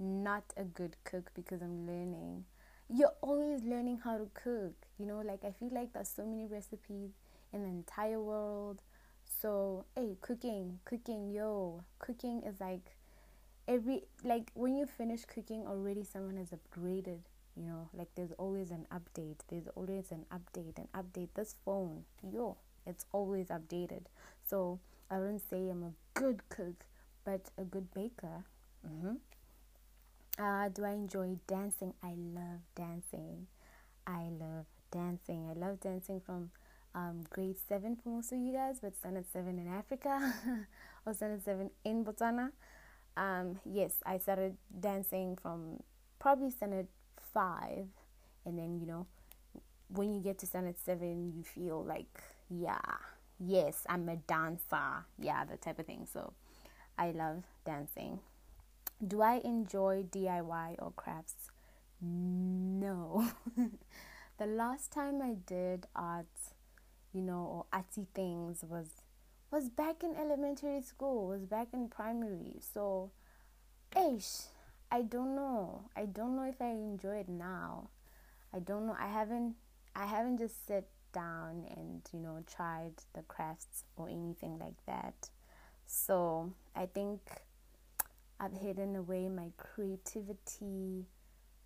Not 0.00 0.42
a 0.56 0.64
good 0.64 0.96
cook 1.04 1.30
because 1.32 1.62
I'm 1.62 1.86
learning. 1.86 2.44
You're 2.90 3.14
always 3.22 3.62
learning 3.62 4.00
how 4.04 4.18
to 4.18 4.28
cook. 4.34 4.74
You 4.98 5.06
know, 5.06 5.20
like 5.20 5.44
I 5.44 5.52
feel 5.52 5.70
like 5.72 5.92
there's 5.92 6.08
so 6.08 6.26
many 6.26 6.46
recipes 6.46 7.12
in 7.52 7.62
the 7.62 7.68
entire 7.68 8.20
world. 8.20 8.82
So, 9.40 9.84
hey, 9.94 10.16
cooking, 10.20 10.80
cooking, 10.84 11.30
yo, 11.30 11.84
cooking 12.00 12.42
is 12.42 12.60
like 12.60 12.96
every 13.68 14.02
like 14.24 14.50
when 14.54 14.76
you 14.76 14.86
finish 14.86 15.24
cooking 15.24 15.66
already 15.66 16.04
someone 16.04 16.36
has 16.36 16.50
upgraded 16.50 17.20
you 17.56 17.62
know 17.62 17.88
like 17.94 18.08
there's 18.14 18.32
always 18.32 18.70
an 18.70 18.86
update 18.92 19.36
there's 19.48 19.68
always 19.74 20.10
an 20.10 20.26
update 20.30 20.76
an 20.76 20.86
update 20.94 21.28
this 21.34 21.54
phone 21.64 22.04
yo 22.30 22.58
it's 22.86 23.06
always 23.12 23.48
updated 23.48 24.02
so 24.44 24.78
i 25.10 25.18
wouldn't 25.18 25.48
say 25.48 25.68
i'm 25.68 25.82
a 25.82 25.92
good 26.18 26.40
cook 26.48 26.84
but 27.24 27.50
a 27.58 27.64
good 27.64 27.92
baker. 27.92 28.44
Mm-hmm. 28.86 29.14
Uh, 30.38 30.68
do 30.68 30.84
I 30.84 30.90
enjoy 30.90 31.36
dancing? 31.46 31.94
I 32.02 32.14
love 32.16 32.60
dancing. 32.74 33.46
I 34.06 34.28
love 34.38 34.66
dancing. 34.90 35.48
I 35.50 35.58
love 35.58 35.80
dancing 35.80 36.20
from 36.20 36.50
um, 36.94 37.24
grade 37.30 37.56
7 37.68 37.96
for 37.96 38.10
most 38.10 38.32
of 38.32 38.38
you 38.38 38.52
guys, 38.52 38.78
but 38.80 38.96
standard 38.96 39.26
7 39.32 39.58
in 39.58 39.68
Africa 39.68 40.34
or 41.06 41.14
standard 41.14 41.44
7 41.44 41.70
in 41.84 42.04
Botswana. 42.04 42.50
Um, 43.16 43.60
yes, 43.64 43.94
I 44.04 44.18
started 44.18 44.56
dancing 44.80 45.36
from 45.40 45.82
probably 46.18 46.50
standard 46.50 46.88
5, 47.32 47.86
and 48.44 48.58
then 48.58 48.78
you 48.80 48.86
know, 48.86 49.06
when 49.88 50.12
you 50.14 50.20
get 50.20 50.38
to 50.40 50.46
standard 50.46 50.76
7, 50.78 51.32
you 51.36 51.44
feel 51.44 51.82
like, 51.82 52.22
yeah, 52.50 52.78
yes, 53.38 53.84
I'm 53.88 54.08
a 54.08 54.16
dancer, 54.16 55.04
yeah, 55.18 55.44
that 55.44 55.62
type 55.62 55.78
of 55.78 55.86
thing. 55.86 56.06
So, 56.12 56.32
I 56.98 57.10
love 57.10 57.44
dancing. 57.64 58.20
Do 59.06 59.22
I 59.22 59.40
enjoy 59.44 60.04
DIY 60.10 60.76
or 60.78 60.92
crafts? 60.96 61.50
No. 62.00 63.28
the 64.38 64.46
last 64.46 64.92
time 64.92 65.20
I 65.22 65.34
did 65.46 65.86
art, 65.96 66.26
you 67.12 67.22
know, 67.22 67.48
or 67.50 67.66
arty 67.72 68.06
things 68.14 68.64
was 68.68 68.88
was 69.50 69.68
back 69.68 70.02
in 70.02 70.16
elementary 70.16 70.82
school, 70.82 71.28
was 71.28 71.44
back 71.44 71.68
in 71.72 71.88
primary. 71.88 72.60
So, 72.60 73.12
ish, 73.96 74.48
I 74.90 75.02
don't 75.02 75.36
know. 75.36 75.82
I 75.96 76.06
don't 76.06 76.36
know 76.36 76.42
if 76.42 76.60
I 76.60 76.70
enjoy 76.70 77.18
it 77.18 77.28
now. 77.28 77.90
I 78.52 78.58
don't 78.58 78.86
know. 78.86 78.96
I 78.98 79.08
haven't 79.08 79.56
I 79.94 80.06
haven't 80.06 80.38
just 80.38 80.66
sat 80.66 80.84
down 81.14 81.64
and, 81.76 82.02
you 82.12 82.18
know, 82.18 82.44
tried 82.46 82.92
the 83.14 83.22
crafts 83.22 83.84
or 83.96 84.08
anything 84.08 84.58
like 84.58 84.84
that. 84.86 85.30
So 85.86 86.52
I 86.76 86.86
think 86.86 87.20
I've 88.38 88.52
hidden 88.52 88.96
away 88.96 89.28
my 89.28 89.52
creativity 89.56 91.06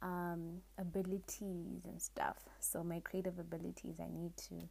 um, 0.02 0.61
abilities 0.78 1.85
and 1.85 2.00
stuff. 2.00 2.37
So 2.61 2.85
my 2.85 3.00
creative 3.00 3.38
abilities, 3.38 3.97
I 4.00 4.09
need 4.12 4.37
to, 4.49 4.69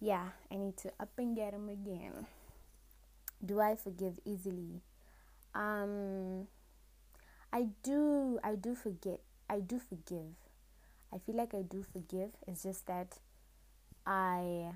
yeah, 0.00 0.26
I 0.52 0.56
need 0.56 0.76
to 0.78 0.92
up 1.00 1.12
and 1.16 1.34
get 1.34 1.52
them 1.52 1.68
again. 1.68 2.26
Do 3.44 3.60
I 3.60 3.76
forgive 3.76 4.18
easily? 4.24 4.82
Um, 5.54 6.48
I 7.52 7.68
do. 7.82 8.38
I 8.42 8.56
do 8.56 8.74
forget. 8.74 9.20
I 9.48 9.60
do 9.60 9.78
forgive. 9.78 10.34
I 11.12 11.18
feel 11.18 11.36
like 11.36 11.54
I 11.54 11.62
do 11.62 11.82
forgive. 11.82 12.30
It's 12.46 12.62
just 12.64 12.86
that 12.86 13.18
I 14.08 14.72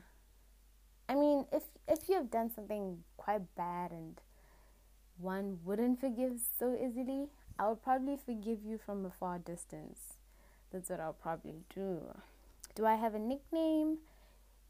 I 1.09 1.15
mean, 1.15 1.47
if 1.51 1.63
if 1.89 2.09
you 2.09 2.17
have 2.17 2.31
done 2.31 2.51
something 2.55 3.03
quite 3.17 3.55
bad 3.57 3.91
and 3.91 4.21
one 5.17 5.59
wouldn't 5.65 6.01
forgive 6.01 6.39
so 6.59 6.75
easily, 6.75 7.29
I 7.59 7.69
would 7.69 7.83
probably 7.83 8.19
forgive 8.19 8.63
you 8.63 8.77
from 8.77 9.07
a 9.07 9.11
far 9.11 9.39
distance. 9.39 10.19
That's 10.71 10.91
what 10.91 11.01
I'll 11.01 11.15
probably 11.15 11.63
do. 11.75 12.01
Do 12.75 12.85
I 12.85 12.97
have 12.97 13.15
a 13.15 13.19
nickname? 13.19 13.99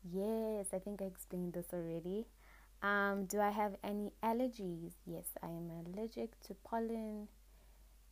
Yes, 0.04 0.66
I 0.73 0.78
think 0.78 1.02
I 1.02 1.07
explained 1.07 1.54
this 1.54 1.73
already. 1.73 2.26
Um, 2.83 3.25
do 3.26 3.40
I 3.40 3.50
have 3.50 3.76
any 3.83 4.12
allergies? 4.23 4.92
Yes, 5.07 5.26
I 5.42 5.47
am 5.49 5.71
allergic 5.71 6.40
to 6.42 6.54
pollen. 6.54 7.28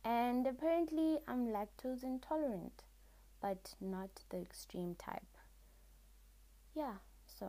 And 0.03 0.47
apparently, 0.47 1.19
I'm 1.27 1.47
lactose 1.47 2.03
intolerant, 2.03 2.83
but 3.41 3.75
not 3.79 4.09
the 4.29 4.41
extreme 4.41 4.95
type. 4.95 5.37
Yeah, 6.73 6.95
so 7.27 7.47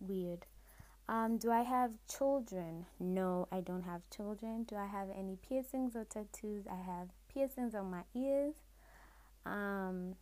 weird. 0.00 0.46
Um, 1.08 1.38
do 1.38 1.50
I 1.50 1.62
have 1.62 1.92
children? 2.08 2.86
No, 3.00 3.48
I 3.52 3.60
don't 3.60 3.82
have 3.84 4.02
children. 4.14 4.64
Do 4.64 4.76
I 4.76 4.86
have 4.86 5.08
any 5.16 5.36
piercings 5.36 5.96
or 5.96 6.04
tattoos? 6.04 6.66
I 6.70 6.76
have 6.76 7.08
piercings 7.32 7.74
on 7.74 7.90
my 7.90 8.02
ears. 8.14 8.54
Um, 9.46 10.16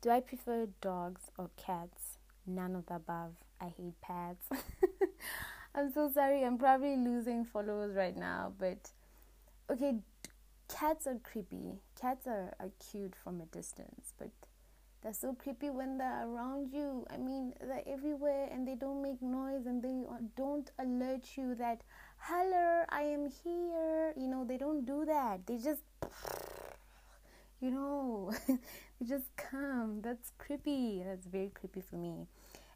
Do 0.00 0.10
I 0.10 0.20
prefer 0.20 0.66
dogs 0.80 1.30
or 1.38 1.50
cats? 1.56 2.18
None 2.46 2.74
of 2.76 2.86
the 2.86 2.94
above. 2.96 3.34
I 3.60 3.66
hate 3.68 4.00
pets. 4.00 4.46
I'm 5.74 5.92
so 5.92 6.10
sorry. 6.12 6.44
I'm 6.44 6.58
probably 6.58 6.96
losing 6.96 7.44
followers 7.44 7.94
right 7.94 8.16
now, 8.16 8.52
but 8.58 8.90
okay, 9.70 9.98
cats 10.68 11.06
are 11.06 11.18
creepy. 11.22 11.80
Cats 12.00 12.26
are, 12.26 12.54
are 12.60 12.70
cute 12.90 13.14
from 13.22 13.40
a 13.40 13.46
distance, 13.46 14.14
but 14.18 14.30
they're 15.02 15.12
so 15.12 15.32
creepy 15.34 15.70
when 15.70 15.98
they're 15.98 16.26
around 16.26 16.72
you. 16.72 17.06
I 17.10 17.18
mean, 17.18 17.54
they're 17.60 17.82
everywhere 17.86 18.48
and 18.52 18.66
they 18.66 18.74
don't 18.74 19.00
make 19.00 19.22
noise 19.22 19.66
and 19.66 19.82
they 19.82 20.02
don't 20.36 20.70
alert 20.78 21.36
you 21.36 21.54
that, 21.54 21.82
hello, 22.18 22.84
I 22.88 23.02
am 23.02 23.28
here. 23.44 24.12
You 24.16 24.26
know, 24.26 24.44
they 24.44 24.56
don't 24.56 24.84
do 24.84 25.04
that. 25.04 25.46
They 25.46 25.58
just, 25.58 25.82
you 27.60 27.70
know, 27.70 28.32
they 28.48 29.06
just 29.06 29.36
come. 29.36 30.00
That's 30.02 30.32
creepy. 30.36 31.02
That's 31.06 31.26
very 31.26 31.52
creepy 31.54 31.80
for 31.80 31.96
me. 31.96 32.26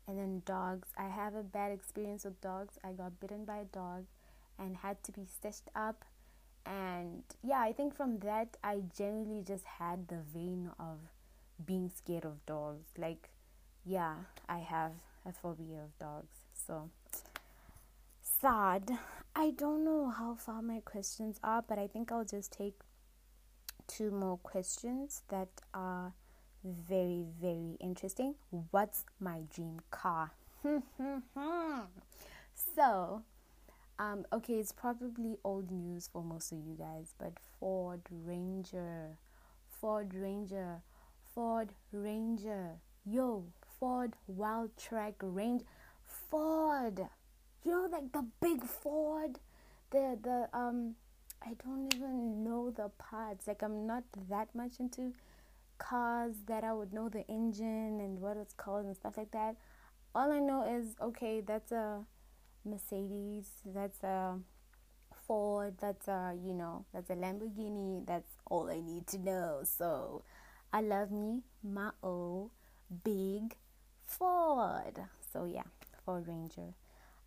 And 0.06 0.16
then 0.16 0.42
dogs. 0.44 0.88
I 0.96 1.08
have 1.08 1.34
a 1.34 1.42
bad 1.42 1.72
experience 1.72 2.24
with 2.24 2.40
dogs. 2.40 2.78
I 2.84 2.92
got 2.92 3.18
bitten 3.18 3.44
by 3.44 3.58
a 3.58 3.64
dog 3.64 4.04
and 4.58 4.76
had 4.76 5.02
to 5.04 5.12
be 5.12 5.26
stitched 5.26 5.70
up. 5.74 6.04
And 6.64 7.24
yeah, 7.42 7.60
I 7.60 7.72
think 7.72 7.96
from 7.96 8.20
that, 8.20 8.56
I 8.62 8.82
generally 8.96 9.42
just 9.44 9.64
had 9.64 10.06
the 10.06 10.20
vein 10.32 10.70
of 10.78 10.98
being 11.66 11.90
scared 11.94 12.24
of 12.24 12.44
dogs. 12.46 12.88
Like, 12.96 13.30
yeah, 13.84 14.14
I 14.48 14.58
have 14.58 14.92
a 15.26 15.32
phobia 15.32 15.82
of 15.84 15.98
dogs. 15.98 16.36
So 16.66 16.90
sad. 18.40 18.90
I 19.34 19.50
don't 19.50 19.84
know 19.84 20.10
how 20.10 20.34
far 20.34 20.62
my 20.62 20.80
questions 20.80 21.38
are, 21.42 21.62
but 21.66 21.78
I 21.78 21.86
think 21.86 22.12
I'll 22.12 22.24
just 22.24 22.52
take 22.52 22.74
two 23.86 24.10
more 24.10 24.38
questions 24.38 25.22
that 25.28 25.48
are 25.72 26.12
very, 26.64 27.24
very 27.40 27.76
interesting. 27.80 28.34
What's 28.70 29.04
my 29.20 29.40
dream 29.54 29.80
car? 29.90 30.32
so, 32.74 33.22
um, 33.98 34.24
okay, 34.32 34.54
it's 34.54 34.72
probably 34.72 35.36
old 35.44 35.70
news 35.70 36.08
for 36.12 36.22
most 36.22 36.52
of 36.52 36.58
you 36.58 36.76
guys, 36.78 37.14
but 37.18 37.32
Ford 37.58 38.02
Ranger, 38.10 39.18
Ford 39.80 40.14
Ranger, 40.14 40.82
Ford 41.34 41.70
Ranger, 41.92 42.80
yo, 43.04 43.44
Ford 43.78 44.14
Wildtrak 44.30 45.14
Range, 45.20 45.62
Ford, 46.30 46.98
you 47.64 47.70
know, 47.70 47.88
like 47.90 48.12
the 48.12 48.24
big 48.40 48.64
Ford, 48.64 49.38
the 49.90 50.18
the 50.22 50.48
um, 50.52 50.94
I 51.42 51.54
don't 51.64 51.92
even 51.94 52.44
know 52.44 52.70
the 52.70 52.90
parts. 52.98 53.46
Like 53.46 53.62
I'm 53.62 53.86
not 53.86 54.04
that 54.28 54.54
much 54.54 54.80
into 54.80 55.12
cars 55.78 56.34
that 56.46 56.64
I 56.64 56.72
would 56.72 56.92
know 56.92 57.08
the 57.08 57.26
engine 57.28 58.00
and 58.00 58.20
what 58.20 58.36
it's 58.36 58.54
called 58.54 58.86
and 58.86 58.96
stuff 58.96 59.16
like 59.16 59.30
that. 59.32 59.56
All 60.14 60.30
I 60.30 60.38
know 60.38 60.62
is 60.64 60.94
okay, 61.00 61.40
that's 61.40 61.72
a 61.72 62.04
Mercedes, 62.64 63.48
that's 63.66 64.02
a 64.02 64.38
Ford, 65.26 65.74
that's 65.80 66.08
a 66.08 66.34
you 66.44 66.54
know, 66.54 66.84
that's 66.92 67.10
a 67.10 67.14
Lamborghini. 67.14 68.06
That's 68.06 68.30
all 68.46 68.68
I 68.70 68.80
need 68.80 69.06
to 69.08 69.18
know. 69.18 69.60
So, 69.64 70.22
I 70.72 70.80
love 70.80 71.10
me 71.10 71.42
my 71.62 71.90
old 72.02 72.50
big 73.04 73.54
Ford. 74.06 74.98
So 75.32 75.44
yeah, 75.44 75.64
Ford 76.04 76.26
Ranger. 76.26 76.74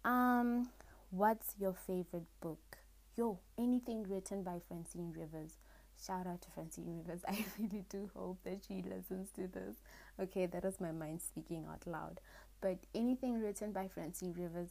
Um, 0.04 0.70
what's 1.12 1.54
your 1.60 1.74
favorite 1.74 2.25
book? 2.42 2.78
Yo, 3.16 3.40
anything 3.58 4.04
written 4.04 4.44
by 4.44 4.60
Francine 4.68 5.14
Rivers. 5.16 5.58
Shout 6.04 6.28
out 6.28 6.42
to 6.42 6.50
Francine 6.52 6.98
Rivers. 6.98 7.22
I 7.28 7.46
really 7.60 7.86
do 7.88 8.10
hope 8.16 8.40
that 8.44 8.62
she 8.68 8.82
listens 8.82 9.30
to 9.36 9.48
this. 9.48 9.75
Okay, 10.20 10.48
that 10.48 10.64
was 10.64 10.82
my 10.82 10.92
mind 10.92 11.22
speaking 11.22 11.66
out 11.72 11.86
loud. 11.86 12.20
But 12.62 12.80
anything 12.96 13.40
written 13.40 13.72
by 13.72 13.88
Francine 13.88 14.34
Rivers, 14.38 14.70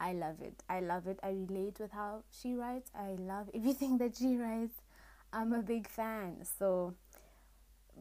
I 0.00 0.12
love 0.14 0.40
it. 0.40 0.62
I 0.68 0.80
love 0.80 1.06
it. 1.06 1.20
I 1.22 1.30
relate 1.30 1.78
with 1.78 1.92
how 1.92 2.24
she 2.30 2.54
writes. 2.54 2.90
I 2.94 3.16
love 3.18 3.50
everything 3.54 3.98
that 3.98 4.16
she 4.16 4.36
writes. 4.36 4.80
I'm 5.32 5.52
a 5.52 5.62
big 5.62 5.88
fan. 5.88 6.38
So, 6.58 6.94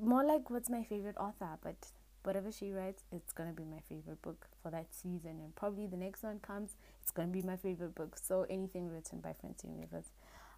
more 0.02 0.24
like 0.24 0.50
what's 0.50 0.70
my 0.70 0.84
favorite 0.84 1.18
author, 1.18 1.58
but 1.64 1.76
whatever 2.24 2.52
she 2.52 2.72
writes, 2.72 3.04
it's 3.12 3.34
gonna 3.34 3.54
be 3.54 3.64
my 3.66 3.80
favorite 3.90 4.22
book 4.22 4.48
for 4.62 4.72
that 4.72 4.88
season. 4.94 5.40
And 5.44 5.56
probably 5.56 5.88
the 5.88 5.98
next 5.98 6.24
one 6.24 6.40
comes, 6.40 6.76
it's 7.02 7.12
gonna 7.12 7.28
be 7.30 7.42
my 7.42 7.58
favorite 7.58 7.96
book. 7.96 8.18
So 8.18 8.46
anything 8.50 8.90
written 8.90 9.20
by 9.20 9.34
Francine 9.34 9.78
Rivers. 9.80 10.06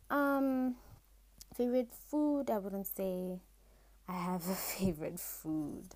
Um, 0.10 0.76
favorite 1.56 1.93
food, 1.93 2.50
I 2.50 2.58
wouldn't 2.60 2.88
say 2.88 3.39
I 4.08 4.13
have 4.13 4.48
a 4.50 4.56
favorite 4.56 5.19
food. 5.19 5.95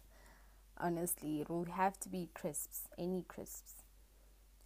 Honestly, 0.78 1.41
it 1.41 1.49
will 1.49 1.65
have 1.65 1.99
to 2.02 2.10
be 2.10 2.30
crisps, 2.34 2.88
any 2.97 3.23
crisps, 3.28 3.73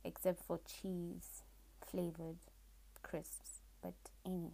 except 0.04 0.44
for 0.44 0.60
cheese 0.66 1.44
flavored 1.86 2.38
crisps, 3.02 3.62
but 3.82 3.94
any 4.26 4.52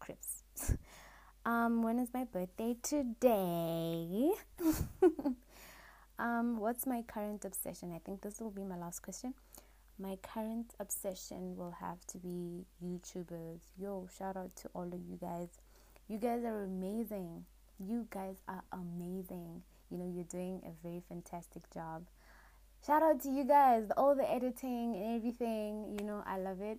crisps. 0.00 0.74
um, 1.44 1.82
when 1.82 1.98
is 1.98 2.08
my 2.12 2.24
birthday 2.24 2.76
today? 2.82 4.32
um, 6.18 6.58
what's 6.58 6.86
my 6.86 7.02
current 7.02 7.44
obsession? 7.44 7.92
I 7.94 7.98
think 7.98 8.22
this 8.22 8.40
will 8.40 8.50
be 8.50 8.64
my 8.64 8.76
last 8.76 9.00
question 9.00 9.34
my 9.98 10.16
current 10.22 10.74
obsession 10.80 11.56
will 11.56 11.70
have 11.70 12.04
to 12.08 12.18
be 12.18 12.64
YouTubers. 12.84 13.60
Yo, 13.78 14.08
shout 14.18 14.36
out 14.36 14.54
to 14.56 14.68
all 14.74 14.86
of 14.92 15.00
you 15.08 15.16
guys. 15.20 15.48
You 16.08 16.18
guys 16.18 16.44
are 16.44 16.64
amazing. 16.64 17.44
You 17.78 18.06
guys 18.10 18.36
are 18.48 18.64
amazing. 18.72 19.62
You 19.90 19.98
know, 19.98 20.12
you're 20.12 20.24
doing 20.24 20.62
a 20.64 20.72
very 20.82 21.02
fantastic 21.08 21.62
job. 21.72 22.04
Shout 22.84 23.02
out 23.02 23.22
to 23.22 23.30
you 23.30 23.44
guys, 23.44 23.84
all 23.96 24.14
the 24.14 24.30
editing 24.30 24.96
and 24.96 25.16
everything. 25.16 25.96
You 25.98 26.04
know, 26.04 26.22
I 26.26 26.38
love 26.38 26.60
it. 26.60 26.78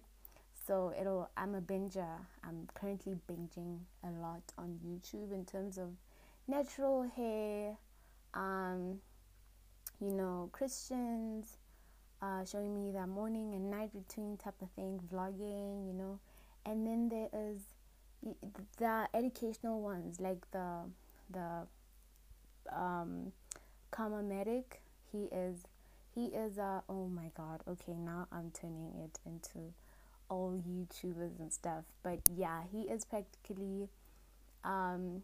So 0.65 0.93
it'll 0.99 1.29
I'm 1.37 1.53
a 1.53 1.61
binger. 1.61 2.17
I'm 2.43 2.67
currently 2.73 3.15
binging 3.29 3.79
a 4.03 4.09
lot 4.19 4.41
on 4.57 4.79
YouTube 4.83 5.31
in 5.31 5.45
terms 5.45 5.77
of 5.77 5.89
natural 6.47 7.03
hair, 7.15 7.77
um, 8.33 8.99
you 10.01 10.11
know, 10.11 10.49
Christians, 10.51 11.57
uh, 12.21 12.43
showing 12.45 12.73
me 12.73 12.91
that 12.93 13.07
morning 13.07 13.53
and 13.53 13.69
night 13.69 13.91
routine 13.93 14.37
type 14.37 14.59
of 14.61 14.71
thing, 14.71 14.99
vlogging, 15.13 15.85
you 15.87 15.93
know. 15.93 16.19
And 16.65 16.85
then 16.87 17.09
there 17.09 17.29
is 17.31 17.61
the 18.77 19.07
educational 19.13 19.81
ones 19.81 20.19
like 20.19 20.49
the 20.49 20.79
the 21.29 21.67
um, 22.75 23.31
Kharma 23.91 24.23
Medic. 24.27 24.81
He 25.11 25.25
is 25.31 25.65
he 26.15 26.27
is 26.27 26.57
a 26.57 26.81
oh 26.89 27.07
my 27.07 27.29
god. 27.37 27.61
Okay, 27.67 27.93
now 27.93 28.27
I'm 28.31 28.49
turning 28.49 28.93
it 29.03 29.19
into 29.27 29.73
all 30.29 30.59
YouTubers 30.67 31.39
and 31.39 31.51
stuff. 31.51 31.83
But 32.03 32.19
yeah, 32.35 32.61
he 32.71 32.81
is 32.81 33.05
practically 33.05 33.89
um, 34.63 35.23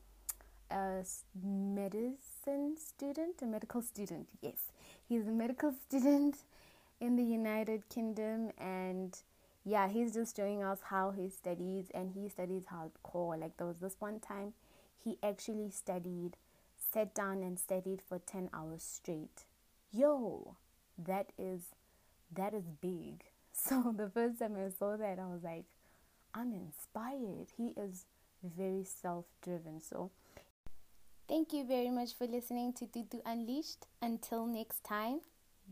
a 0.70 1.04
medicine 1.44 2.78
student, 2.78 3.42
a 3.42 3.46
medical 3.46 3.82
student. 3.82 4.28
Yes, 4.42 4.72
he's 5.08 5.28
a 5.28 5.32
medical 5.32 5.74
student 5.88 6.38
in 7.00 7.16
the 7.16 7.24
United 7.24 7.88
Kingdom 7.90 8.52
and 8.58 9.18
yeah, 9.64 9.88
he's 9.88 10.14
just 10.14 10.36
showing 10.36 10.64
us 10.64 10.80
how 10.90 11.12
he 11.12 11.30
studies 11.30 11.86
and 11.94 12.12
he 12.12 12.30
studies 12.30 12.64
hardcore. 12.72 13.40
Like 13.40 13.58
there 13.58 13.68
was 13.68 13.78
this 13.78 13.96
one 14.00 14.20
time 14.20 14.54
he 15.04 15.18
actually 15.24 15.70
studied, 15.70 16.32
sat 16.94 17.14
down 17.14 17.44
and 17.44 17.60
studied 17.60 18.02
for 18.08 18.20
10 18.20 18.50
hours 18.54 18.84
straight. 18.84 19.46
Yo, 19.92 20.56
that 20.98 21.32
is 21.38 21.62
that 22.34 22.54
is 22.54 22.64
big. 22.82 23.24
So 23.54 23.94
the 23.96 24.10
first 24.10 24.40
time 24.40 24.56
I 24.56 24.70
saw 24.70 24.98
that 24.98 25.20
I 25.20 25.26
was 25.26 25.44
like, 25.44 25.66
I'm 26.34 26.54
inspired. 26.54 27.48
He 27.58 27.74
is 27.78 28.06
very 28.44 28.84
self-driven. 28.84 29.82
So 29.82 30.12
thank 31.28 31.54
you 31.54 31.66
very 31.66 31.90
much 31.90 32.16
for 32.18 32.26
listening 32.28 32.74
to 32.74 32.88
Tutu 32.88 33.20
Unleashed. 33.26 33.88
Until 34.02 34.46
next 34.46 34.84
time, 34.84 35.22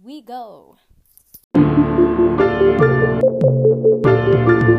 we 0.03 0.21
go. 0.21 0.77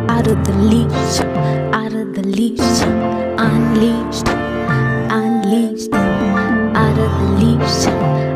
Out 0.09 0.27
of 0.27 0.45
the 0.45 0.55
leash, 0.57 1.21
out 1.75 1.93
of 1.93 2.15
the 2.15 2.23
leash, 2.23 2.61
unleashed, 3.41 4.29
unleashed, 5.11 5.93
out 5.95 6.99
of 6.99 7.11
the 7.21 7.27
leash. 7.41 8.30